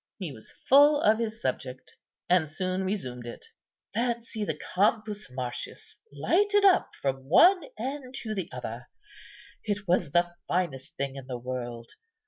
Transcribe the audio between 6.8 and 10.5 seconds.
from one end to the other. It was the